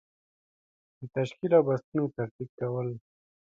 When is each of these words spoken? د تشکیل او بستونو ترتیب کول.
د 0.97 0.99
تشکیل 1.15 1.51
او 1.57 1.63
بستونو 1.67 2.03
ترتیب 2.17 2.49
کول. 2.59 2.87